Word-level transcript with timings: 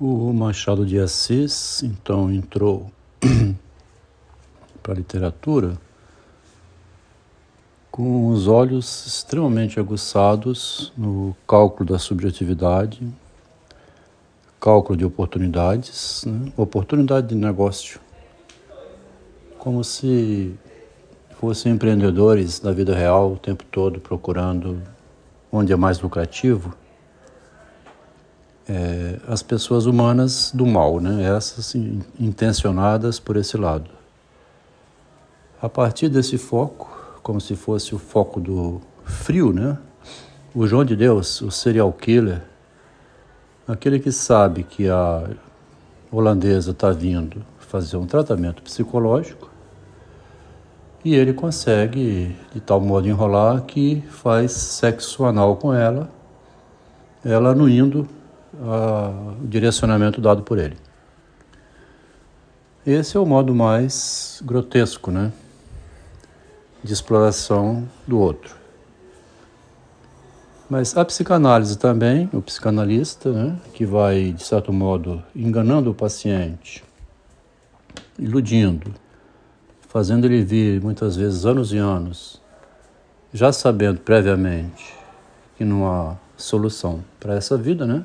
O 0.00 0.32
Machado 0.32 0.84
de 0.84 0.98
Assis 0.98 1.84
então 1.84 2.28
entrou 2.28 2.90
para 4.82 4.92
a 4.92 4.96
literatura 4.96 5.78
com 7.92 8.26
os 8.26 8.48
olhos 8.48 9.06
extremamente 9.06 9.78
aguçados 9.78 10.92
no 10.98 11.36
cálculo 11.46 11.90
da 11.90 11.98
subjetividade, 12.00 13.06
cálculo 14.60 14.98
de 14.98 15.04
oportunidades, 15.04 16.24
né? 16.26 16.52
oportunidade 16.56 17.28
de 17.28 17.36
negócio, 17.36 18.00
como 19.60 19.84
se 19.84 20.52
fossem 21.38 21.72
empreendedores 21.72 22.58
da 22.58 22.72
vida 22.72 22.96
real 22.96 23.34
o 23.34 23.36
tempo 23.36 23.62
todo 23.70 24.00
procurando 24.00 24.82
onde 25.52 25.72
é 25.72 25.76
mais 25.76 26.00
lucrativo 26.00 26.74
é, 28.68 29.18
as 29.28 29.42
pessoas 29.42 29.86
humanas 29.86 30.50
do 30.54 30.66
mal, 30.66 31.00
né? 31.00 31.24
essas 31.24 31.74
intencionadas 32.18 33.18
por 33.18 33.36
esse 33.36 33.56
lado. 33.56 33.90
A 35.60 35.68
partir 35.68 36.08
desse 36.08 36.38
foco, 36.38 36.90
como 37.22 37.40
se 37.40 37.56
fosse 37.56 37.94
o 37.94 37.98
foco 37.98 38.40
do 38.40 38.80
frio, 39.04 39.52
né? 39.52 39.78
o 40.54 40.66
João 40.66 40.84
de 40.84 40.96
Deus, 40.96 41.40
o 41.40 41.50
serial 41.50 41.92
killer, 41.92 42.42
aquele 43.66 43.98
que 43.98 44.12
sabe 44.12 44.62
que 44.62 44.88
a 44.88 45.28
holandesa 46.10 46.70
está 46.70 46.90
vindo 46.90 47.44
fazer 47.58 47.96
um 47.96 48.06
tratamento 48.06 48.62
psicológico 48.62 49.50
e 51.04 51.14
ele 51.14 51.34
consegue 51.34 52.34
de 52.52 52.60
tal 52.60 52.80
modo 52.80 53.08
enrolar 53.08 53.62
que 53.62 54.02
faz 54.08 54.52
sexo 54.52 55.24
anal 55.24 55.56
com 55.56 55.74
ela, 55.74 56.08
ela 57.24 57.54
não 57.54 57.68
indo 57.68 58.08
o 58.60 59.46
direcionamento 59.46 60.20
dado 60.20 60.42
por 60.42 60.58
ele. 60.58 60.76
Esse 62.86 63.16
é 63.16 63.20
o 63.20 63.24
modo 63.24 63.54
mais 63.54 64.42
grotesco, 64.44 65.10
né, 65.10 65.32
de 66.82 66.92
exploração 66.92 67.88
do 68.06 68.18
outro. 68.18 68.54
Mas 70.68 70.96
a 70.96 71.04
psicanálise 71.04 71.78
também, 71.78 72.28
o 72.32 72.42
psicanalista, 72.42 73.30
né, 73.32 73.58
que 73.72 73.86
vai, 73.86 74.32
de 74.32 74.44
certo 74.44 74.72
modo, 74.72 75.22
enganando 75.34 75.90
o 75.90 75.94
paciente, 75.94 76.84
iludindo, 78.18 78.94
fazendo 79.88 80.26
ele 80.26 80.42
vir 80.42 80.80
muitas 80.82 81.16
vezes 81.16 81.46
anos 81.46 81.72
e 81.72 81.78
anos, 81.78 82.42
já 83.32 83.52
sabendo 83.52 84.00
previamente 84.00 84.94
que 85.56 85.64
não 85.64 85.86
há 85.86 86.16
solução 86.36 87.04
para 87.20 87.34
essa 87.34 87.56
vida, 87.56 87.86
né? 87.86 88.04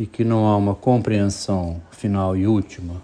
E 0.00 0.06
que 0.06 0.24
não 0.24 0.46
há 0.46 0.56
uma 0.56 0.74
compreensão 0.74 1.78
final 1.90 2.34
e 2.34 2.46
última 2.46 3.02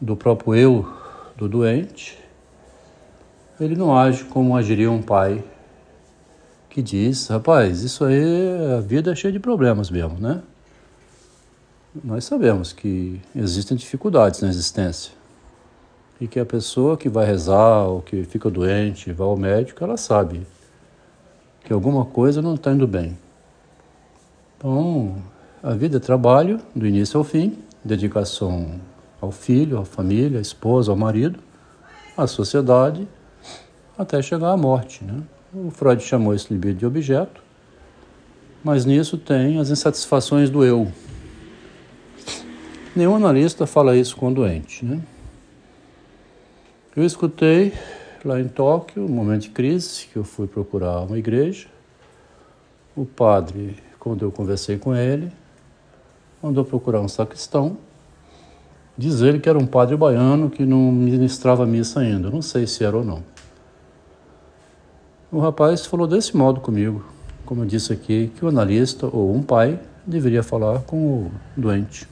do 0.00 0.16
próprio 0.16 0.54
eu 0.54 0.90
do 1.36 1.46
doente, 1.46 2.18
ele 3.60 3.76
não 3.76 3.94
age 3.94 4.24
como 4.24 4.56
agiria 4.56 4.90
um 4.90 5.02
pai 5.02 5.44
que 6.70 6.80
diz: 6.80 7.28
rapaz, 7.28 7.82
isso 7.82 8.06
aí, 8.06 8.22
a 8.74 8.80
vida 8.80 9.12
é 9.12 9.14
cheia 9.14 9.30
de 9.30 9.38
problemas 9.38 9.90
mesmo, 9.90 10.18
né? 10.18 10.42
Nós 12.02 12.24
sabemos 12.24 12.72
que 12.72 13.20
existem 13.34 13.76
dificuldades 13.76 14.40
na 14.40 14.48
existência 14.48 15.12
e 16.18 16.26
que 16.26 16.40
a 16.40 16.46
pessoa 16.46 16.96
que 16.96 17.10
vai 17.10 17.26
rezar 17.26 17.84
ou 17.84 18.00
que 18.00 18.24
fica 18.24 18.48
doente, 18.48 19.12
vai 19.12 19.26
ao 19.26 19.36
médico, 19.36 19.84
ela 19.84 19.98
sabe 19.98 20.46
que 21.62 21.70
alguma 21.70 22.06
coisa 22.06 22.40
não 22.40 22.54
está 22.54 22.72
indo 22.72 22.86
bem. 22.86 23.18
Então, 24.56 25.16
a 25.66 25.74
vida 25.74 25.96
é 25.96 26.00
trabalho, 26.00 26.60
do 26.76 26.86
início 26.86 27.18
ao 27.18 27.24
fim, 27.24 27.58
dedicação 27.84 28.80
ao 29.20 29.32
filho, 29.32 29.80
à 29.80 29.84
família, 29.84 30.38
à 30.38 30.40
esposa, 30.40 30.92
ao 30.92 30.96
marido, 30.96 31.40
à 32.16 32.24
sociedade, 32.28 33.08
até 33.98 34.22
chegar 34.22 34.52
à 34.52 34.56
morte. 34.56 35.02
Né? 35.02 35.20
O 35.52 35.72
Freud 35.72 36.00
chamou 36.04 36.32
esse 36.32 36.52
libido 36.52 36.78
de 36.78 36.86
objeto, 36.86 37.42
mas 38.62 38.84
nisso 38.84 39.18
tem 39.18 39.58
as 39.58 39.68
insatisfações 39.68 40.50
do 40.50 40.64
eu. 40.64 40.86
Nenhum 42.94 43.16
analista 43.16 43.66
fala 43.66 43.96
isso 43.96 44.16
com 44.16 44.28
o 44.28 44.34
doente. 44.34 44.84
Né? 44.84 45.00
Eu 46.94 47.04
escutei 47.04 47.72
lá 48.24 48.40
em 48.40 48.46
Tóquio, 48.46 49.04
um 49.04 49.08
momento 49.08 49.42
de 49.42 49.50
crise, 49.50 50.06
que 50.12 50.16
eu 50.16 50.22
fui 50.22 50.46
procurar 50.46 51.00
uma 51.00 51.18
igreja. 51.18 51.66
O 52.94 53.04
padre, 53.04 53.76
quando 53.98 54.24
eu 54.24 54.30
conversei 54.30 54.78
com 54.78 54.94
ele, 54.94 55.32
mandou 56.42 56.64
procurar 56.64 57.00
um 57.00 57.08
sacristão, 57.08 57.76
diz 58.96 59.20
ele 59.20 59.38
que 59.38 59.48
era 59.48 59.58
um 59.58 59.66
padre 59.66 59.96
baiano 59.96 60.50
que 60.50 60.64
não 60.64 60.90
ministrava 60.92 61.66
missa 61.66 62.00
ainda, 62.00 62.30
não 62.30 62.42
sei 62.42 62.66
se 62.66 62.84
era 62.84 62.96
ou 62.96 63.04
não. 63.04 63.22
O 65.30 65.38
rapaz 65.40 65.84
falou 65.84 66.06
desse 66.06 66.36
modo 66.36 66.60
comigo, 66.60 67.04
como 67.44 67.62
eu 67.62 67.66
disse 67.66 67.92
aqui, 67.92 68.32
que 68.36 68.44
o 68.44 68.48
analista 68.48 69.06
ou 69.06 69.34
um 69.34 69.42
pai 69.42 69.78
deveria 70.06 70.42
falar 70.42 70.80
com 70.82 70.96
o 70.96 71.32
doente. 71.56 72.08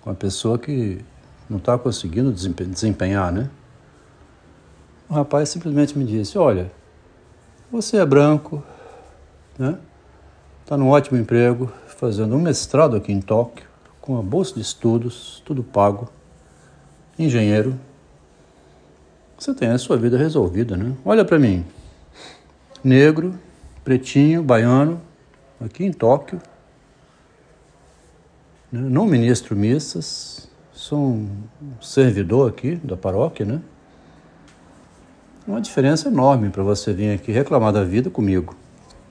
Com 0.00 0.10
a 0.10 0.14
pessoa 0.14 0.58
que 0.58 1.04
não 1.48 1.58
está 1.58 1.76
conseguindo 1.78 2.32
desempenhar, 2.32 3.30
né? 3.30 3.50
O 5.08 5.14
rapaz 5.14 5.48
simplesmente 5.48 5.96
me 5.96 6.04
disse: 6.04 6.38
Olha, 6.38 6.70
você 7.70 7.98
é 7.98 8.06
branco, 8.06 8.62
né? 9.58 9.78
Está 10.62 10.76
num 10.76 10.88
ótimo 10.88 11.18
emprego, 11.18 11.70
fazendo 11.96 12.36
um 12.36 12.40
mestrado 12.40 12.94
aqui 12.94 13.10
em 13.10 13.20
Tóquio, 13.20 13.66
com 14.00 14.12
uma 14.12 14.22
bolsa 14.22 14.54
de 14.54 14.60
estudos, 14.60 15.42
tudo 15.44 15.64
pago, 15.64 16.08
engenheiro. 17.18 17.78
Você 19.38 19.54
tem 19.54 19.68
a 19.68 19.78
sua 19.78 19.96
vida 19.96 20.16
resolvida, 20.16 20.76
né? 20.76 20.94
Olha 21.04 21.24
para 21.24 21.38
mim, 21.38 21.64
negro, 22.84 23.38
pretinho, 23.82 24.42
baiano, 24.42 25.00
aqui 25.60 25.84
em 25.84 25.92
Tóquio. 25.92 26.40
Né? 28.70 28.80
Não 28.80 29.06
ministro 29.06 29.56
missas, 29.56 30.48
sou 30.72 30.98
um 30.98 31.28
servidor 31.80 32.50
aqui 32.50 32.76
da 32.76 32.96
paróquia, 32.96 33.46
né? 33.46 33.60
Uma 35.48 35.60
diferença 35.60 36.08
enorme 36.08 36.50
para 36.50 36.62
você 36.62 36.92
vir 36.92 37.14
aqui 37.14 37.32
reclamar 37.32 37.72
da 37.72 37.84
vida 37.84 38.10
comigo. 38.10 38.54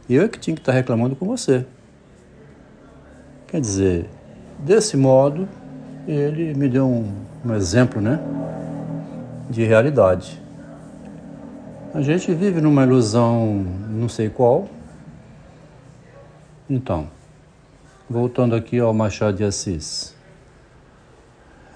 Eu 0.07 0.23
é 0.23 0.27
que 0.27 0.37
tinha 0.37 0.53
que 0.53 0.61
estar 0.61 0.73
reclamando 0.73 1.15
com 1.15 1.25
você. 1.25 1.65
Quer 3.55 3.61
dizer, 3.61 4.09
desse 4.59 4.97
modo, 4.97 5.47
ele 6.05 6.53
me 6.55 6.67
deu 6.67 6.85
um, 6.85 7.09
um 7.45 7.55
exemplo, 7.55 8.01
né? 8.01 8.19
De 9.49 9.63
realidade. 9.63 10.41
A 11.93 12.01
gente 12.01 12.33
vive 12.33 12.59
numa 12.59 12.83
ilusão 12.83 13.65
não 13.89 14.09
sei 14.09 14.27
qual. 14.27 14.67
Então, 16.69 17.07
voltando 18.09 18.55
aqui 18.55 18.77
ao 18.77 18.93
Machado 18.93 19.37
de 19.37 19.45
Assis. 19.45 20.13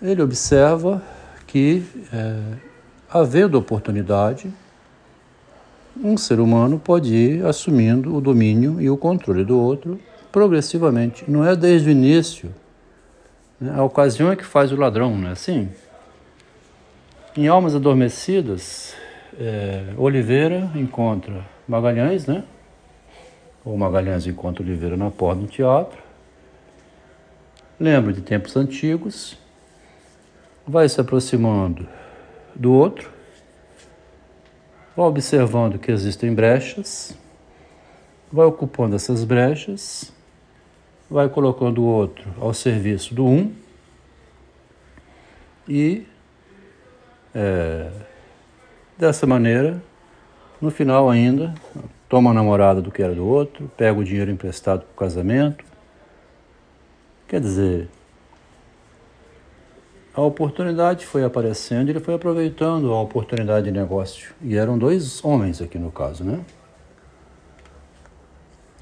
Ele 0.01 0.21
observa 0.21 1.01
que, 1.47 1.85
é, 2.11 2.41
havendo 3.09 3.57
oportunidade, 3.57 4.53
um 5.95 6.17
ser 6.17 6.41
humano 6.41 6.77
pode 6.77 7.15
ir 7.15 7.45
assumindo 7.45 8.13
o 8.13 8.19
domínio 8.19 8.81
e 8.81 8.89
o 8.89 8.97
controle 8.97 9.45
do 9.45 9.57
outro 9.57 9.97
progressivamente. 10.31 11.29
Não 11.29 11.45
é 11.45 11.55
desde 11.55 11.89
o 11.89 11.91
início. 11.91 12.53
Né? 13.59 13.73
A 13.75 13.83
ocasião 13.83 14.31
é 14.31 14.35
que 14.35 14.45
faz 14.45 14.71
o 14.71 14.75
ladrão, 14.75 15.17
não 15.17 15.29
é 15.29 15.31
assim? 15.31 15.69
Em 17.35 17.47
Almas 17.47 17.75
Adormecidas, 17.75 18.95
é, 19.39 19.93
Oliveira 19.97 20.69
encontra 20.75 21.45
Magalhães, 21.67 22.25
né? 22.25 22.43
Ou 23.63 23.77
Magalhães 23.77 24.25
encontra 24.25 24.63
Oliveira 24.63 24.97
na 24.97 25.11
porta 25.11 25.41
do 25.41 25.47
teatro. 25.47 26.01
Lembra 27.79 28.11
de 28.11 28.21
tempos 28.21 28.55
antigos. 28.55 29.37
Vai 30.67 30.87
se 30.89 30.99
aproximando 30.99 31.87
do 32.55 32.73
outro 32.73 33.19
vai 34.99 35.07
observando 35.07 35.79
que 35.79 35.93
existem 35.93 36.33
brechas, 36.35 37.17
vai 38.29 38.45
ocupando 38.45 38.97
essas 38.97 39.23
brechas, 39.23 40.11
vai 41.09 41.27
colocando 41.29 41.81
o 41.81 41.85
outro 41.85 42.25
ao 42.39 42.53
serviço 42.53 43.13
do 43.13 43.25
um 43.25 43.53
e 45.67 46.05
é, 47.33 47.89
dessa 48.97 49.27
maneira, 49.27 49.81
no 50.59 50.71
final 50.71 51.09
ainda, 51.09 51.53
toma 52.07 52.31
a 52.31 52.33
namorada 52.33 52.81
do 52.81 52.91
que 52.91 53.03
era 53.03 53.13
do 53.13 53.25
outro, 53.25 53.71
pega 53.77 53.99
o 53.99 54.03
dinheiro 54.03 54.31
emprestado 54.31 54.81
para 54.81 54.91
o 54.91 54.95
casamento. 54.95 55.63
Quer 57.27 57.39
dizer, 57.39 57.87
a 60.13 60.21
oportunidade 60.21 61.05
foi 61.05 61.23
aparecendo 61.23 61.89
ele 61.89 61.99
foi 61.99 62.15
aproveitando 62.15 62.91
a 62.91 62.99
oportunidade 62.99 63.65
de 63.65 63.71
negócio. 63.71 64.33
E 64.41 64.57
eram 64.57 64.77
dois 64.77 65.23
homens 65.23 65.61
aqui 65.61 65.77
no 65.77 65.91
caso, 65.91 66.23
né? 66.23 66.39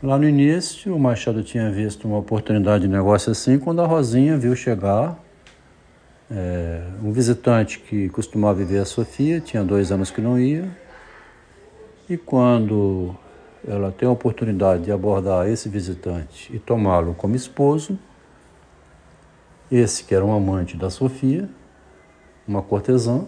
Lá 0.03 0.15
no 0.15 0.29
início, 0.29 0.95
o 0.95 0.99
Machado 0.99 1.41
tinha 1.41 1.71
visto 1.71 2.07
uma 2.07 2.19
oportunidade 2.19 2.83
de 2.83 2.87
negócio 2.87 3.31
assim 3.31 3.57
quando 3.57 3.81
a 3.81 3.87
Rosinha 3.87 4.37
viu 4.37 4.55
chegar 4.55 5.17
é, 6.29 6.83
um 7.01 7.11
visitante 7.11 7.79
que 7.79 8.07
costumava 8.09 8.53
viver 8.53 8.77
a 8.77 8.85
Sofia, 8.85 9.41
tinha 9.41 9.63
dois 9.63 9.91
anos 9.91 10.11
que 10.11 10.21
não 10.21 10.39
ia, 10.39 10.69
e 12.07 12.15
quando 12.15 13.15
ela 13.67 13.91
tem 13.91 14.07
a 14.07 14.11
oportunidade 14.11 14.83
de 14.83 14.91
abordar 14.91 15.49
esse 15.49 15.67
visitante 15.67 16.55
e 16.55 16.59
tomá-lo 16.59 17.15
como 17.15 17.35
esposo, 17.35 17.97
esse 19.71 20.03
que 20.03 20.13
era 20.13 20.23
um 20.23 20.31
amante 20.31 20.77
da 20.77 20.91
Sofia, 20.91 21.49
uma 22.47 22.61
cortesã, 22.61 23.25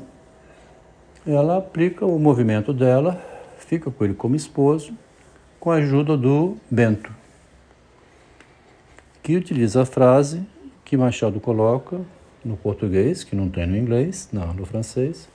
ela 1.26 1.58
aplica 1.58 2.06
o 2.06 2.20
movimento 2.20 2.72
dela, 2.72 3.20
fica 3.58 3.90
com 3.90 4.06
ele 4.06 4.14
como 4.14 4.36
esposo, 4.36 4.94
com 5.60 5.72
a 5.72 5.76
ajuda 5.76 6.16
do 6.16 6.58
Bento, 6.72 7.14
que 9.22 9.36
utiliza 9.36 9.82
a 9.82 9.86
frase 9.86 10.42
que 10.86 10.96
Machado 10.96 11.40
coloca 11.40 12.00
no 12.44 12.56
português, 12.56 13.24
que 13.24 13.36
não 13.36 13.50
tem 13.50 13.68
no 13.68 13.78
inglês, 13.78 14.30
não, 14.32 14.54
no 14.54 14.66
francês. 14.66 15.30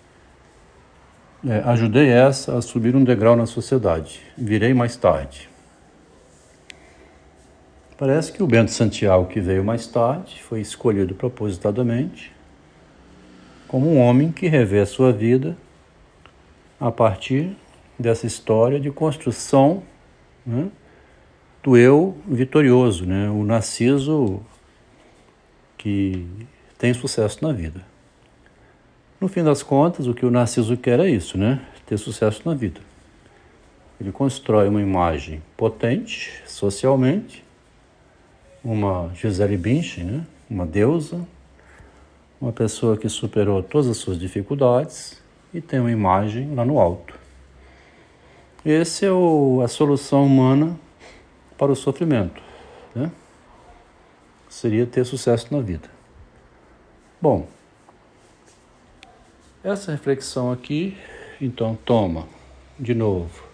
É, 1.47 1.59
ajudei 1.67 2.09
essa 2.09 2.57
a 2.57 2.63
subir 2.63 2.97
um 2.97 3.05
degrau 3.05 3.37
na 3.37 3.45
sociedade. 3.45 4.23
Virei 4.37 4.73
mais 4.73 4.97
tarde. 4.97 5.49
Parece 7.99 8.33
que 8.33 8.43
o 8.43 8.47
Bento 8.47 8.73
Santiago, 8.73 9.27
que 9.27 9.41
veio 9.41 9.63
mais 9.63 9.87
tarde, 9.87 10.43
foi 10.43 10.61
escolhido 10.61 11.15
propositadamente 11.15 12.33
como 13.69 13.91
um 13.91 14.01
homem 14.01 14.33
que 14.33 14.49
revê 14.49 14.81
a 14.81 14.87
sua 14.87 15.13
vida 15.13 15.57
a 16.81 16.91
partir 16.91 17.57
dessa 17.99 18.27
história 18.27 18.81
de 18.81 18.91
construção 18.91 19.83
né, 20.47 20.71
do 21.63 21.77
eu 21.77 22.17
vitorioso, 22.27 23.07
né, 23.07 23.31
o 23.31 23.43
narciso 23.43 24.41
que 25.79 26.27
tem 26.79 26.93
sucesso 26.93 27.45
na 27.45 27.53
vida. 27.53 27.81
No 29.21 29.29
fim 29.29 29.43
das 29.43 29.63
contas, 29.63 30.07
o 30.07 30.15
que 30.15 30.27
o 30.27 30.31
narciso 30.31 30.77
quer 30.77 31.01
é 31.01 31.09
isso, 31.09 31.39
né, 31.39 31.61
ter 31.87 31.97
sucesso 31.97 32.43
na 32.45 32.55
vida. 32.55 32.81
Ele 34.01 34.13
constrói 34.13 34.69
uma 34.69 34.83
imagem 34.83 35.43
potente 35.57 36.43
socialmente, 36.47 37.45
uma 38.63 39.11
Gisele 39.15 39.57
Bündchen, 39.57 40.05
né, 40.05 40.27
uma 40.51 40.67
deusa, 40.67 41.27
uma 42.41 42.53
pessoa 42.53 42.97
que 42.97 43.09
superou 43.09 43.63
todas 43.63 43.89
as 43.89 43.97
suas 43.97 44.19
dificuldades 44.19 45.23
e 45.53 45.61
tem 45.61 45.81
uma 45.81 45.91
imagem 45.91 46.55
lá 46.55 46.65
no 46.65 46.79
alto. 46.79 47.24
Essa 48.65 49.07
é 49.07 49.11
o, 49.11 49.61
a 49.63 49.69
solução 49.69 50.25
humana 50.25 50.79
para 51.59 51.71
o 51.71 51.77
sofrimento. 51.77 52.41
Né? 52.95 53.11
Seria 54.49 54.87
ter 54.87 55.05
sucesso 55.05 55.55
na 55.55 55.61
vida. 55.61 55.91
Bom, 57.21 57.47
essa 59.63 59.93
reflexão 59.93 60.51
aqui, 60.51 60.97
então, 61.41 61.77
toma 61.85 62.27
de 62.79 62.95
novo 62.95 63.45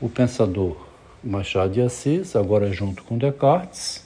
o 0.00 0.08
pensador 0.08 0.76
Machado 1.22 1.72
de 1.72 1.80
Assis, 1.80 2.36
agora 2.36 2.72
junto 2.72 3.02
com 3.04 3.16
Descartes, 3.16 4.04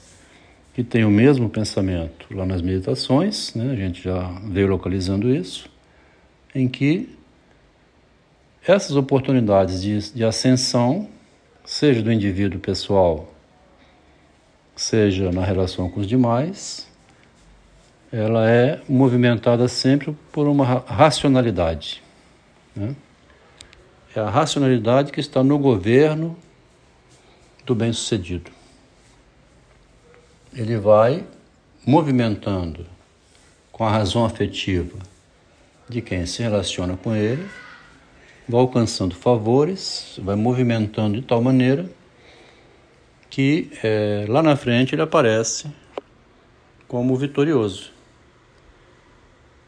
que 0.73 0.83
tem 0.83 1.03
o 1.03 1.09
mesmo 1.09 1.49
pensamento 1.49 2.25
lá 2.33 2.45
nas 2.45 2.61
meditações, 2.61 3.53
né? 3.53 3.71
a 3.71 3.75
gente 3.75 4.01
já 4.01 4.29
veio 4.45 4.67
localizando 4.67 5.29
isso, 5.29 5.69
em 6.55 6.67
que 6.67 7.18
essas 8.65 8.95
oportunidades 8.95 9.81
de, 9.81 10.13
de 10.13 10.23
ascensão, 10.23 11.07
seja 11.65 12.01
do 12.01 12.11
indivíduo 12.11 12.59
pessoal, 12.59 13.33
seja 14.75 15.31
na 15.31 15.43
relação 15.43 15.89
com 15.89 15.99
os 15.99 16.07
demais, 16.07 16.87
ela 18.11 18.49
é 18.49 18.81
movimentada 18.87 19.67
sempre 19.67 20.15
por 20.31 20.47
uma 20.47 20.65
racionalidade. 20.65 22.01
Né? 22.75 22.95
É 24.15 24.19
a 24.19 24.29
racionalidade 24.29 25.11
que 25.11 25.19
está 25.19 25.43
no 25.43 25.59
governo 25.59 26.35
do 27.65 27.75
bem-sucedido. 27.75 28.51
Ele 30.53 30.77
vai 30.77 31.23
movimentando 31.85 32.85
com 33.71 33.85
a 33.85 33.91
razão 33.91 34.25
afetiva 34.25 34.97
de 35.87 36.01
quem 36.01 36.25
se 36.25 36.41
relaciona 36.41 36.97
com 36.97 37.15
ele 37.15 37.47
vai 38.49 38.59
alcançando 38.59 39.13
favores, 39.13 40.19
vai 40.23 40.35
movimentando 40.35 41.21
de 41.21 41.25
tal 41.25 41.39
maneira 41.39 41.87
que 43.29 43.69
é, 43.83 44.25
lá 44.27 44.41
na 44.41 44.55
frente 44.55 44.95
ele 44.95 45.03
aparece 45.03 45.71
como 46.87 47.15
vitorioso. 47.15 47.91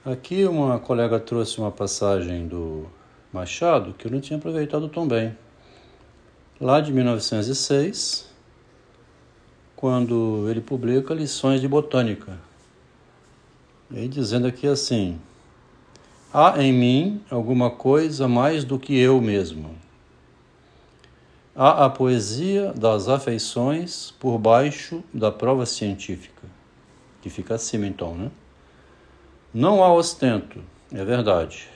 Aqui 0.04 0.46
uma 0.46 0.80
colega 0.80 1.20
trouxe 1.20 1.60
uma 1.60 1.70
passagem 1.70 2.48
do 2.48 2.88
Machado 3.32 3.94
que 3.94 4.08
eu 4.08 4.12
não 4.12 4.20
tinha 4.20 4.40
aproveitado 4.40 4.90
tão 4.90 5.08
bem. 5.08 5.38
Lá 6.60 6.82
de 6.82 6.92
1906, 6.92 8.34
quando 9.76 10.48
ele 10.50 10.60
publica 10.60 11.14
Lições 11.14 11.62
de 11.62 11.68
Botânica. 11.68 12.40
E 13.92 14.08
dizendo 14.08 14.48
aqui 14.48 14.66
assim: 14.66 15.20
Há 16.34 16.64
em 16.64 16.72
mim 16.72 17.22
alguma 17.30 17.70
coisa 17.70 18.26
mais 18.26 18.64
do 18.64 18.80
que 18.80 18.98
eu 18.98 19.20
mesmo. 19.20 19.76
Há 21.54 21.84
a 21.86 21.90
poesia 21.90 22.72
das 22.72 23.10
afeições 23.10 24.12
por 24.12 24.38
baixo 24.38 25.04
da 25.14 25.30
prova 25.30 25.66
científica, 25.66 26.48
que 27.22 27.30
fica 27.30 27.56
acima 27.56 27.86
então, 27.86 28.16
né? 28.16 28.32
Não 29.54 29.84
há 29.84 29.94
ostento, 29.94 30.64
é 30.94 31.04
verdade. 31.04 31.68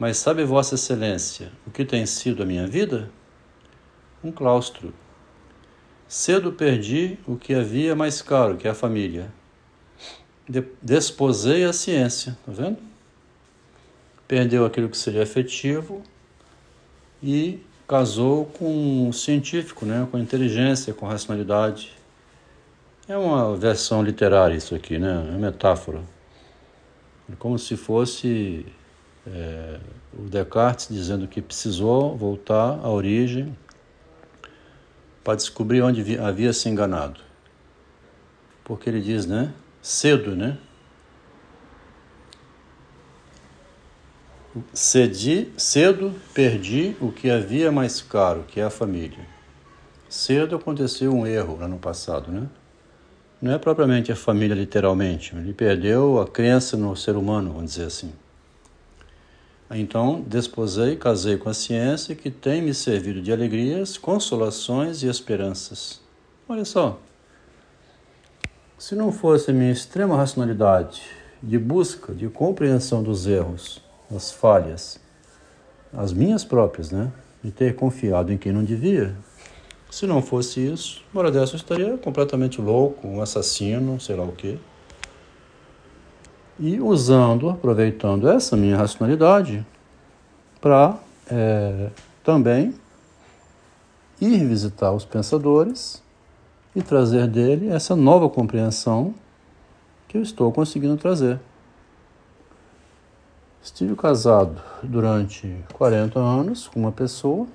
Mas 0.00 0.16
sabe, 0.16 0.42
Vossa 0.42 0.74
Excelência, 0.74 1.52
o 1.64 1.70
que 1.70 1.84
tem 1.84 2.04
sido 2.04 2.42
a 2.42 2.46
minha 2.46 2.66
vida? 2.66 3.08
Um 4.24 4.32
claustro. 4.32 4.92
Cedo 6.08 6.50
perdi 6.50 7.16
o 7.24 7.36
que 7.36 7.54
havia 7.54 7.94
mais 7.94 8.20
caro, 8.20 8.56
que 8.56 8.66
é 8.66 8.72
a 8.72 8.74
família. 8.74 9.32
Desposei 10.82 11.64
a 11.64 11.72
ciência, 11.72 12.36
tá 12.44 12.50
vendo? 12.50 12.91
Perdeu 14.32 14.64
aquilo 14.64 14.88
que 14.88 14.96
seria 14.96 15.24
afetivo 15.24 16.02
e 17.22 17.60
casou 17.86 18.46
com 18.46 19.06
um 19.06 19.12
científico, 19.12 19.84
né, 19.84 20.08
com 20.10 20.16
inteligência, 20.16 20.94
com 20.94 21.04
racionalidade. 21.04 21.92
É 23.06 23.14
uma 23.14 23.54
versão 23.54 24.02
literária 24.02 24.54
isso 24.54 24.74
aqui, 24.74 24.98
né? 24.98 25.26
É 25.28 25.30
uma 25.32 25.50
metáfora. 25.50 26.00
É 27.30 27.36
como 27.38 27.58
se 27.58 27.76
fosse 27.76 28.64
é, 29.26 29.78
o 30.18 30.22
Descartes 30.22 30.88
dizendo 30.88 31.28
que 31.28 31.42
precisou 31.42 32.16
voltar 32.16 32.80
à 32.82 32.88
origem 32.88 33.54
para 35.22 35.34
descobrir 35.34 35.82
onde 35.82 36.18
havia 36.18 36.54
se 36.54 36.70
enganado. 36.70 37.20
Porque 38.64 38.88
ele 38.88 39.02
diz, 39.02 39.26
né? 39.26 39.52
Cedo, 39.82 40.34
né? 40.34 40.56
Cedi, 44.74 45.50
cedo 45.56 46.12
perdi 46.34 46.94
o 47.00 47.10
que 47.10 47.30
havia 47.30 47.72
mais 47.72 48.02
caro, 48.02 48.44
que 48.46 48.60
é 48.60 48.64
a 48.64 48.70
família. 48.70 49.26
Cedo 50.10 50.56
aconteceu 50.56 51.10
um 51.10 51.26
erro 51.26 51.58
ano 51.62 51.78
passado, 51.78 52.30
né? 52.30 52.46
Não 53.40 53.52
é 53.52 53.58
propriamente 53.58 54.12
a 54.12 54.16
família 54.16 54.54
literalmente, 54.54 55.34
ele 55.34 55.54
perdeu 55.54 56.20
a 56.20 56.28
crença 56.28 56.76
no 56.76 56.94
ser 56.94 57.16
humano, 57.16 57.54
vamos 57.54 57.72
dizer 57.72 57.86
assim. 57.86 58.12
Então, 59.70 60.22
desposei, 60.26 60.96
casei 60.96 61.38
com 61.38 61.48
a 61.48 61.54
ciência 61.54 62.14
que 62.14 62.30
tem 62.30 62.60
me 62.60 62.74
servido 62.74 63.22
de 63.22 63.32
alegrias, 63.32 63.96
consolações 63.96 65.02
e 65.02 65.08
esperanças. 65.08 65.98
Olha 66.46 66.66
só, 66.66 67.00
se 68.76 68.94
não 68.94 69.10
fosse 69.10 69.50
a 69.50 69.54
minha 69.54 69.72
extrema 69.72 70.14
racionalidade 70.14 71.00
de 71.42 71.58
busca, 71.58 72.12
de 72.12 72.28
compreensão 72.28 73.02
dos 73.02 73.26
erros, 73.26 73.81
as 74.16 74.32
falhas, 74.32 75.00
as 75.92 76.12
minhas 76.12 76.44
próprias, 76.44 76.90
né? 76.90 77.12
De 77.42 77.50
ter 77.50 77.74
confiado 77.74 78.32
em 78.32 78.38
quem 78.38 78.52
não 78.52 78.62
devia. 78.64 79.14
Se 79.90 80.06
não 80.06 80.22
fosse 80.22 80.60
isso, 80.60 81.02
uma 81.12 81.20
hora 81.20 81.30
dessa 81.30 81.54
eu 81.54 81.56
estaria 81.58 81.98
completamente 81.98 82.60
louco, 82.60 83.06
um 83.06 83.20
assassino, 83.20 84.00
sei 84.00 84.16
lá 84.16 84.24
o 84.24 84.32
quê. 84.32 84.58
E 86.58 86.80
usando, 86.80 87.50
aproveitando 87.50 88.28
essa 88.28 88.56
minha 88.56 88.76
racionalidade 88.76 89.66
para 90.60 90.96
é, 91.30 91.90
também 92.24 92.74
ir 94.20 94.46
visitar 94.46 94.92
os 94.92 95.04
pensadores 95.04 96.02
e 96.74 96.80
trazer 96.80 97.26
dele 97.26 97.68
essa 97.68 97.94
nova 97.96 98.28
compreensão 98.28 99.14
que 100.08 100.16
eu 100.16 100.22
estou 100.22 100.52
conseguindo 100.52 100.96
trazer. 100.96 101.38
Estive 103.64 103.94
casado 103.94 104.60
durante 104.82 105.56
40 105.74 106.18
anos 106.18 106.66
com 106.66 106.80
uma 106.80 106.90
pessoa 106.90 107.46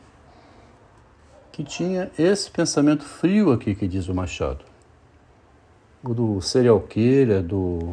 que 1.51 1.65
tinha 1.65 2.09
esse 2.17 2.49
pensamento 2.49 3.03
frio 3.03 3.51
aqui 3.51 3.75
que 3.75 3.89
diz 3.89 4.07
o 4.07 4.15
Machado. 4.15 4.63
O 6.01 6.13
do 6.13 6.39
serial 6.39 6.79
killer, 6.79 7.43
do, 7.43 7.91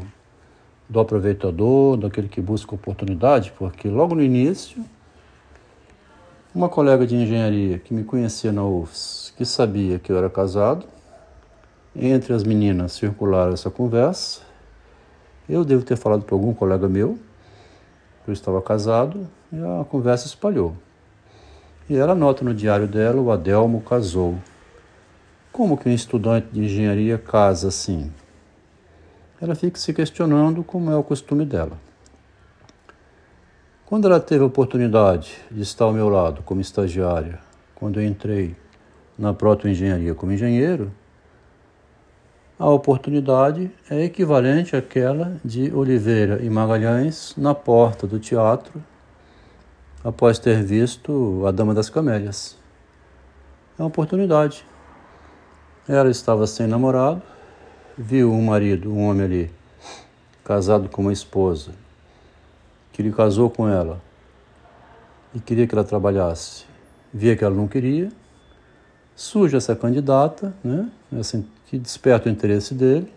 do 0.88 1.00
aproveitador, 1.00 1.96
daquele 1.96 2.28
que 2.28 2.40
busca 2.40 2.76
oportunidade, 2.76 3.52
porque 3.58 3.88
logo 3.88 4.14
no 4.14 4.22
início, 4.22 4.84
uma 6.54 6.68
colega 6.68 7.04
de 7.04 7.16
engenharia 7.16 7.80
que 7.80 7.92
me 7.92 8.04
conhecia 8.04 8.52
na 8.52 8.64
UFS, 8.64 9.34
que 9.36 9.44
sabia 9.44 9.98
que 9.98 10.12
eu 10.12 10.16
era 10.16 10.30
casado, 10.30 10.86
entre 11.96 12.32
as 12.32 12.44
meninas 12.44 12.92
circularam 12.92 13.54
essa 13.54 13.70
conversa. 13.70 14.42
Eu 15.48 15.64
devo 15.64 15.84
ter 15.84 15.96
falado 15.96 16.22
para 16.22 16.36
algum 16.36 16.54
colega 16.54 16.88
meu 16.88 17.18
que 18.24 18.30
eu 18.30 18.32
estava 18.32 18.60
casado 18.62 19.28
e 19.52 19.56
a 19.56 19.84
conversa 19.84 20.26
espalhou. 20.26 20.74
E 21.88 21.96
ela 21.96 22.14
nota 22.14 22.44
no 22.44 22.54
diário 22.54 22.88
dela: 22.88 23.20
o 23.20 23.30
Adelmo 23.30 23.80
casou. 23.82 24.36
Como 25.52 25.76
que 25.76 25.88
um 25.88 25.92
estudante 25.92 26.48
de 26.50 26.64
engenharia 26.64 27.18
casa 27.18 27.68
assim? 27.68 28.10
Ela 29.40 29.54
fica 29.54 29.78
se 29.78 29.92
questionando 29.92 30.64
como 30.64 30.90
é 30.90 30.96
o 30.96 31.04
costume 31.04 31.44
dela. 31.44 31.78
Quando 33.86 34.08
ela 34.08 34.18
teve 34.18 34.42
a 34.42 34.46
oportunidade 34.46 35.36
de 35.50 35.62
estar 35.62 35.84
ao 35.84 35.92
meu 35.92 36.08
lado 36.08 36.42
como 36.42 36.60
estagiária, 36.60 37.38
quando 37.74 38.00
eu 38.00 38.06
entrei 38.06 38.56
na 39.18 39.34
proto-engenharia 39.34 40.14
como 40.14 40.32
engenheiro, 40.32 40.90
a 42.58 42.70
oportunidade 42.70 43.70
é 43.90 44.04
equivalente 44.04 44.76
àquela 44.76 45.36
de 45.44 45.74
Oliveira 45.74 46.40
e 46.42 46.48
Magalhães 46.48 47.34
na 47.36 47.52
porta 47.54 48.06
do 48.06 48.20
teatro 48.20 48.82
após 50.04 50.38
ter 50.38 50.62
visto 50.62 51.44
A 51.46 51.50
Dama 51.50 51.74
das 51.74 51.90
Camélias. 51.90 52.56
É 53.76 53.82
uma 53.82 53.88
oportunidade. 53.88 54.64
Ela 55.88 56.10
estava 56.10 56.46
sem 56.46 56.66
namorado, 56.66 57.22
viu 57.98 58.32
um 58.32 58.44
marido, 58.44 58.92
um 58.92 59.08
homem 59.08 59.24
ali, 59.24 59.50
casado 60.44 60.88
com 60.88 61.02
uma 61.02 61.12
esposa, 61.12 61.72
que 62.92 63.02
lhe 63.02 63.12
casou 63.12 63.50
com 63.50 63.68
ela 63.68 64.00
e 65.34 65.40
queria 65.40 65.66
que 65.66 65.74
ela 65.74 65.84
trabalhasse. 65.84 66.64
Via 67.12 67.36
que 67.36 67.44
ela 67.44 67.54
não 67.54 67.66
queria, 67.66 68.10
surge 69.16 69.56
essa 69.56 69.74
candidata, 69.74 70.54
né, 70.62 70.88
assim, 71.18 71.44
que 71.74 71.78
desperta 71.78 72.28
o 72.28 72.32
interesse 72.32 72.72
dele. 72.72 73.12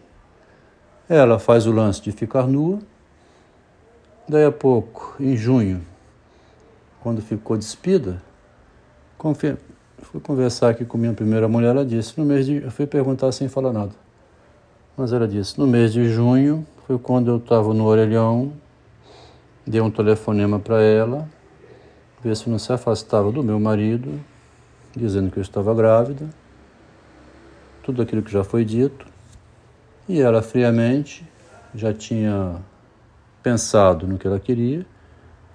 Ela 1.08 1.38
faz 1.38 1.68
o 1.68 1.72
lance 1.72 2.02
de 2.02 2.12
ficar 2.12 2.48
nua. 2.48 2.80
Daí 4.28 4.44
a 4.46 4.52
pouco, 4.52 5.16
em 5.20 5.38
junho, 5.38 5.86
quando 7.00 7.22
ficou 7.22 7.56
despida, 7.56 8.20
fui 10.00 10.20
conversar 10.22 10.70
aqui 10.70 10.84
com 10.86 10.98
minha 10.98 11.14
primeira 11.14 11.48
mulher, 11.48 11.70
ela 11.70 11.86
disse, 11.86 12.20
no 12.20 12.26
mês 12.26 12.48
de, 12.48 12.64
eu 12.64 12.72
fui 12.72 12.88
perguntar 12.88 13.32
sem 13.32 13.48
falar 13.48 13.72
nada, 13.72 13.94
mas 14.98 15.14
ela 15.14 15.28
disse, 15.28 15.58
no 15.58 15.66
mês 15.66 15.94
de 15.94 16.10
junho, 16.10 16.66
foi 16.86 16.98
quando 16.98 17.30
eu 17.30 17.38
estava 17.38 17.74
no 17.74 17.86
orelhão, 17.86 18.52
dei 19.66 19.80
um 19.80 19.92
telefonema 19.92 20.60
para 20.60 20.82
ela, 20.82 21.30
ver 22.24 22.36
se 22.36 22.50
não 22.50 22.60
se 22.60 22.74
afastava 22.74 23.32
do 23.32 23.44
meu 23.44 23.60
marido, 23.60 24.20
dizendo 24.96 25.32
que 25.32 25.38
eu 25.38 25.44
estava 25.44 25.74
grávida, 25.74 26.28
tudo 27.88 28.02
aquilo 28.02 28.22
que 28.22 28.30
já 28.30 28.44
foi 28.44 28.66
dito, 28.66 29.06
e 30.10 30.20
ela 30.20 30.42
friamente 30.42 31.26
já 31.74 31.94
tinha 31.94 32.58
pensado 33.42 34.06
no 34.06 34.18
que 34.18 34.28
ela 34.28 34.42
queria, 34.42 34.86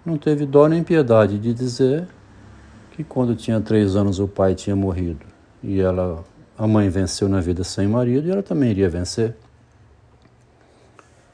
não 0.03 0.17
teve 0.17 0.47
dó 0.47 0.67
nem 0.67 0.83
piedade 0.83 1.39
de 1.39 1.53
dizer 1.53 2.09
que 2.93 3.05
quando 3.05 3.37
tinha 3.37 3.61
três 3.61 3.97
anos 3.97 4.19
o 4.19 4.27
pai 4.27 4.55
tinha 4.55 4.75
morrido 4.75 5.27
e 5.63 5.79
ela, 5.79 6.25
a 6.57 6.67
mãe 6.67 6.89
venceu 6.89 7.29
na 7.29 7.39
vida 7.39 7.63
sem 7.65 7.87
marido 7.87 8.27
e 8.27 8.31
ela 8.31 8.43
também 8.43 8.71
iria 8.71 8.89
vencer. 8.89 9.37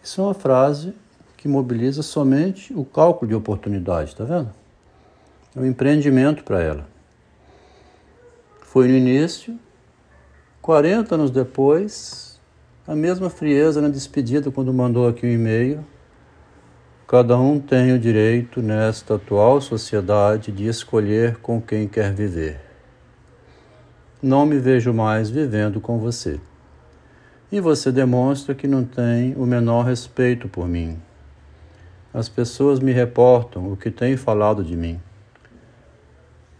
Isso 0.02 0.20
é 0.20 0.24
uma 0.24 0.34
frase 0.34 0.92
que 1.36 1.46
mobiliza 1.46 2.02
somente 2.02 2.74
o 2.74 2.84
cálculo 2.84 3.28
de 3.28 3.36
oportunidade, 3.36 4.16
tá 4.16 4.24
vendo? 4.24 4.52
É 5.54 5.60
um 5.60 5.64
empreendimento 5.64 6.42
para 6.42 6.60
ela. 6.60 6.88
Foi 8.62 8.88
no 8.88 8.94
início, 8.94 9.56
40 10.68 11.14
anos 11.14 11.30
depois, 11.30 12.38
a 12.86 12.94
mesma 12.94 13.30
frieza 13.30 13.80
na 13.80 13.88
despedida 13.88 14.50
quando 14.50 14.70
mandou 14.70 15.08
aqui 15.08 15.24
um 15.24 15.30
e-mail 15.30 15.82
Cada 17.06 17.38
um 17.38 17.58
tem 17.58 17.94
o 17.94 17.98
direito, 17.98 18.60
nesta 18.60 19.14
atual 19.14 19.62
sociedade, 19.62 20.52
de 20.52 20.66
escolher 20.66 21.38
com 21.38 21.58
quem 21.58 21.88
quer 21.88 22.12
viver. 22.12 22.60
Não 24.22 24.44
me 24.44 24.58
vejo 24.58 24.92
mais 24.92 25.30
vivendo 25.30 25.80
com 25.80 25.98
você. 25.98 26.38
E 27.50 27.60
você 27.60 27.90
demonstra 27.90 28.54
que 28.54 28.68
não 28.68 28.84
tem 28.84 29.34
o 29.36 29.46
menor 29.46 29.86
respeito 29.86 30.50
por 30.50 30.68
mim. 30.68 31.00
As 32.12 32.28
pessoas 32.28 32.78
me 32.78 32.92
reportam 32.92 33.72
o 33.72 33.74
que 33.74 33.90
têm 33.90 34.18
falado 34.18 34.62
de 34.62 34.76
mim. 34.76 35.00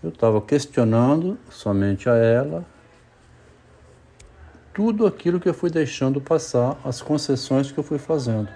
Eu 0.03 0.09
estava 0.09 0.41
questionando 0.41 1.37
somente 1.51 2.09
a 2.09 2.15
ela 2.17 2.65
tudo 4.79 5.07
aquilo 5.07 5.41
que 5.41 5.49
eu 5.49 5.55
fui 5.55 5.71
deixando 5.71 6.21
passar, 6.21 6.79
as 6.85 7.03
concessões 7.03 7.73
que 7.73 7.79
eu 7.79 7.83
fui 7.83 7.99
fazendo 7.99 8.49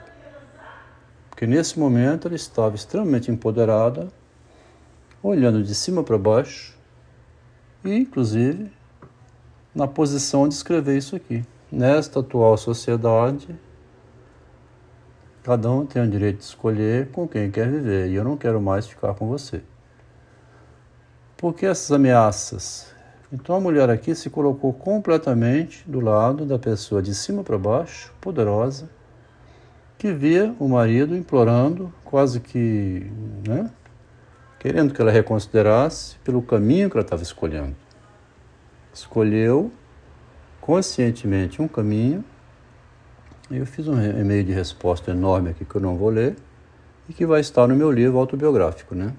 porque 1.43 1.47
nesse 1.49 1.77
momento 1.77 2.29
ela 2.29 2.37
estava 2.37 2.77
extremamente 2.77 3.29
empoderada, 3.29 4.07
olhando 5.21 5.61
de 5.61 5.75
cima 5.75 6.05
para 6.05 6.17
baixo 6.17 6.79
e, 7.85 7.97
inclusive, 7.97 8.71
na 9.75 9.89
posição 9.89 10.47
de 10.47 10.55
escrever 10.55 10.97
isso 10.97 11.17
aqui. 11.17 11.45
Nesta 11.69 12.21
atual 12.21 12.57
sociedade, 12.57 13.49
cada 15.43 15.69
um 15.69 15.85
tem 15.85 16.01
o 16.01 16.09
direito 16.09 16.39
de 16.39 16.45
escolher 16.45 17.11
com 17.11 17.27
quem 17.27 17.51
quer 17.51 17.69
viver 17.69 18.11
e 18.11 18.15
eu 18.15 18.23
não 18.23 18.37
quero 18.37 18.63
mais 18.63 18.87
ficar 18.87 19.13
com 19.15 19.27
você. 19.27 19.65
Por 21.37 21.55
que 21.55 21.67
essas 21.67 21.91
ameaças? 21.91 22.95
Então 23.33 23.57
a 23.57 23.61
mulher 23.61 23.89
aqui 23.89 24.15
se 24.15 24.29
colocou 24.29 24.75
completamente 24.75 25.89
do 25.89 26.01
lado 26.01 26.45
da 26.45 26.59
pessoa 26.59 27.01
de 27.01 27.15
cima 27.15 27.43
para 27.43 27.57
baixo, 27.57 28.13
poderosa 28.21 28.91
que 30.03 30.13
via 30.13 30.53
o 30.59 30.69
marido 30.69 31.17
implorando, 31.17 31.95
quase 32.05 32.41
que, 32.41 33.09
né, 33.47 33.71
querendo 34.59 34.93
que 34.93 35.01
ela 35.01 35.13
reconsiderasse 35.13 36.17
pelo 36.25 36.43
caminho 36.43 36.91
que 36.91 36.97
ela 36.97 37.05
estava 37.05 37.23
escolhendo. 37.23 37.77
Escolheu 38.93 39.71
conscientemente 40.61 41.63
um 41.63 41.69
caminho. 41.69 42.25
Eu 43.49 43.65
fiz 43.65 43.87
um 43.87 43.95
e-mail 44.03 44.43
de 44.43 44.53
resposta 44.53 45.13
enorme 45.13 45.51
aqui 45.51 45.65
que 45.65 45.77
eu 45.77 45.81
não 45.81 45.97
vou 45.97 46.11
ler 46.11 46.37
e 47.09 47.13
que 47.13 47.25
vai 47.25 47.41
estar 47.41 47.69
no 47.69 47.77
meu 47.77 47.91
livro 47.91 48.19
autobiográfico, 48.19 48.97
né? 48.97 49.15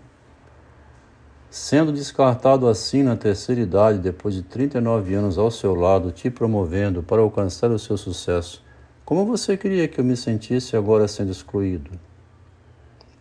Sendo 1.54 1.92
descartado 1.92 2.68
assim 2.68 3.04
na 3.04 3.16
terceira 3.16 3.62
idade, 3.62 4.00
depois 4.00 4.34
de 4.34 4.42
39 4.42 5.14
anos 5.14 5.38
ao 5.38 5.52
seu 5.52 5.76
lado, 5.76 6.12
te 6.12 6.28
promovendo 6.28 7.04
para 7.04 7.22
alcançar 7.22 7.70
o 7.70 7.78
seu 7.78 7.96
sucesso, 7.96 8.64
como 9.06 9.24
você 9.24 9.56
queria 9.56 9.88
que 9.88 10.00
eu 10.00 10.04
me 10.04 10.18
sentisse 10.18 10.76
agora 10.76 11.08
sendo 11.08 11.32
excluído? 11.32 11.92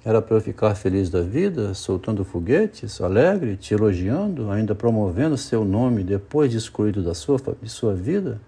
Era 0.03 0.23
para 0.23 0.35
eu 0.35 0.41
ficar 0.41 0.75
feliz 0.75 1.11
da 1.11 1.21
vida, 1.21 1.75
soltando 1.75 2.25
foguetes, 2.25 3.03
alegre, 3.03 3.55
te 3.55 3.75
elogiando, 3.75 4.51
ainda 4.51 4.75
promovendo 4.75 5.37
seu 5.37 5.63
nome 5.63 6.03
depois 6.03 6.51
de 6.51 6.57
excluído 6.57 7.03
da 7.03 7.13
sua, 7.13 7.37
de 7.61 7.69
sua 7.69 7.95
vida? 7.95 8.41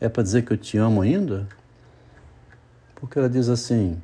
É 0.00 0.08
para 0.08 0.22
dizer 0.22 0.40
que 0.42 0.54
eu 0.54 0.56
te 0.56 0.78
amo 0.78 1.02
ainda? 1.02 1.46
Porque 2.94 3.18
ela 3.18 3.28
diz 3.28 3.50
assim, 3.50 4.00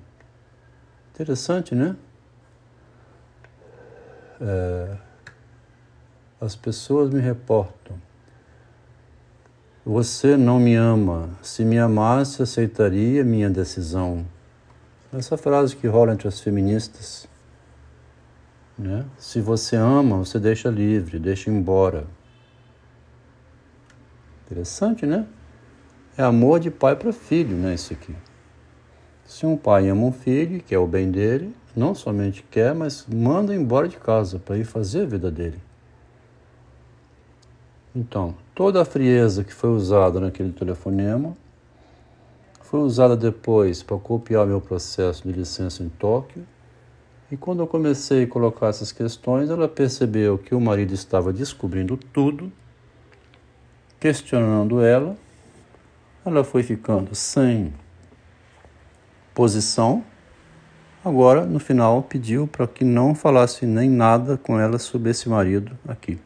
interessante, 1.15 1.75
né? 1.75 1.97
É, 4.41 4.97
as 6.41 6.55
pessoas 6.55 7.11
me 7.11 7.21
reportam 7.21 7.97
você 9.89 10.37
não 10.37 10.61
me 10.61 10.75
ama. 10.75 11.31
Se 11.41 11.65
me 11.65 11.79
amasse, 11.79 12.43
aceitaria 12.43 13.25
minha 13.25 13.49
decisão. 13.49 14.27
Essa 15.11 15.39
frase 15.39 15.75
que 15.75 15.87
rola 15.87 16.13
entre 16.13 16.29
as 16.29 16.41
feministas. 16.41 17.27
Né? 18.79 19.07
Se 19.17 19.41
você 19.41 19.77
ama, 19.77 20.19
você 20.19 20.39
deixa 20.39 20.69
livre, 20.69 21.19
deixa 21.19 21.49
embora. 21.49 22.07
Interessante, 24.45 25.07
né? 25.07 25.27
É 26.19 26.23
amor 26.23 26.61
de 26.61 26.71
pai 26.71 26.95
para 26.95 27.11
filho, 27.11 27.57
né? 27.57 27.73
Isso 27.73 27.95
aqui. 27.95 28.15
Se 29.25 29.47
um 29.47 29.57
pai 29.57 29.89
ama 29.89 30.03
um 30.03 30.13
filho, 30.13 30.63
que 30.63 30.75
é 30.75 30.79
o 30.79 30.87
bem 30.87 31.11
dele, 31.11 31.57
não 31.79 31.95
somente 31.95 32.45
quer, 32.51 32.75
mas 32.75 33.07
manda 33.07 33.55
embora 33.55 33.89
de 33.89 33.97
casa 33.97 34.39
para 34.39 34.59
ir 34.59 34.65
fazer 34.65 35.03
a 35.03 35.07
vida 35.07 35.31
dele. 35.31 35.59
Então, 37.95 38.35
toda 38.55 38.83
a 38.83 38.85
frieza 38.85 39.45
que 39.45 39.53
foi 39.55 39.71
usada 39.71 40.21
naquele 40.21 40.53
telefonema 40.53 41.37
foi 42.61 42.81
usada 42.81 43.17
depois 43.17 43.83
para 43.83 43.97
copiar 43.97 44.47
meu 44.47 44.61
processo 44.61 45.27
de 45.27 45.33
licença 45.33 45.83
em 45.83 45.89
Tóquio. 45.89 46.47
E 47.31 47.37
quando 47.37 47.61
eu 47.61 47.67
comecei 47.67 48.25
a 48.25 48.27
colocar 48.27 48.69
essas 48.69 48.93
questões, 48.93 49.49
ela 49.49 49.67
percebeu 49.69 50.37
que 50.37 50.55
o 50.55 50.61
marido 50.61 50.93
estava 50.93 51.33
descobrindo 51.33 51.97
tudo 51.97 52.53
questionando 54.01 54.81
ela, 54.81 55.17
ela 56.25 56.45
foi 56.45 56.63
ficando 56.63 57.15
sem 57.15 57.73
posição. 59.35 60.05
Agora, 61.09 61.47
no 61.47 61.59
final, 61.59 62.03
pediu 62.03 62.47
para 62.47 62.67
que 62.67 62.85
não 62.85 63.15
falasse 63.15 63.65
nem 63.65 63.89
nada 63.89 64.37
com 64.37 64.61
ela 64.61 64.79
sobre 64.79 65.11
esse 65.11 65.27
marido 65.27 65.73
aqui. 65.89 66.19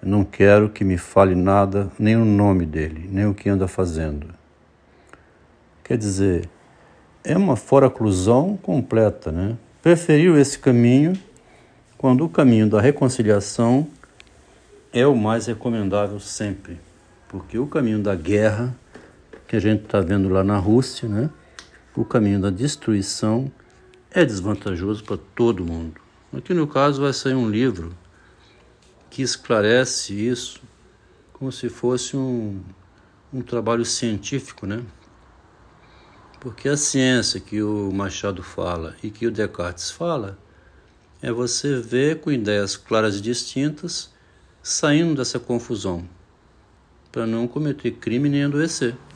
Eu 0.00 0.08
não 0.08 0.24
quero 0.24 0.70
que 0.70 0.84
me 0.84 0.96
fale 0.96 1.34
nada, 1.34 1.90
nem 1.98 2.14
o 2.14 2.24
nome 2.24 2.64
dele, 2.64 3.08
nem 3.10 3.26
o 3.26 3.34
que 3.34 3.48
anda 3.48 3.66
fazendo. 3.66 4.28
Quer 5.82 5.98
dizer, 5.98 6.48
é 7.24 7.36
uma 7.36 7.56
foraclusão 7.56 8.56
completa, 8.56 9.32
né? 9.32 9.56
Preferiu 9.82 10.38
esse 10.38 10.60
caminho 10.60 11.14
quando 11.98 12.24
o 12.24 12.28
caminho 12.28 12.70
da 12.70 12.80
reconciliação 12.80 13.88
é 14.92 15.04
o 15.04 15.16
mais 15.16 15.46
recomendável 15.46 16.20
sempre, 16.20 16.78
porque 17.28 17.58
o 17.58 17.66
caminho 17.66 17.98
da 17.98 18.14
guerra, 18.14 18.72
que 19.48 19.56
a 19.56 19.60
gente 19.60 19.82
está 19.82 20.00
vendo 20.00 20.28
lá 20.28 20.44
na 20.44 20.56
Rússia, 20.56 21.08
né? 21.08 21.28
o 21.96 22.04
caminho 22.04 22.40
da 22.40 22.48
destruição 22.48 23.50
é 24.14 24.24
desvantajoso 24.24 25.02
para 25.04 25.16
todo 25.34 25.64
mundo. 25.64 26.00
Aqui 26.32 26.52
no 26.52 26.66
caso 26.66 27.02
vai 27.02 27.12
sair 27.12 27.34
um 27.34 27.48
livro 27.48 27.94
que 29.10 29.22
esclarece 29.22 30.14
isso 30.14 30.60
como 31.32 31.50
se 31.50 31.68
fosse 31.68 32.16
um, 32.16 32.62
um 33.32 33.42
trabalho 33.42 33.84
científico, 33.84 34.66
né? 34.66 34.84
Porque 36.40 36.68
a 36.68 36.76
ciência 36.76 37.40
que 37.40 37.62
o 37.62 37.90
Machado 37.92 38.42
fala 38.42 38.94
e 39.02 39.10
que 39.10 39.26
o 39.26 39.30
Descartes 39.30 39.90
fala 39.90 40.38
é 41.20 41.32
você 41.32 41.76
ver 41.76 42.20
com 42.20 42.30
ideias 42.30 42.76
claras 42.76 43.16
e 43.16 43.20
distintas 43.20 44.12
saindo 44.62 45.16
dessa 45.16 45.40
confusão, 45.40 46.08
para 47.10 47.26
não 47.26 47.48
cometer 47.48 47.92
crime 47.92 48.28
nem 48.28 48.44
adoecer. 48.44 48.96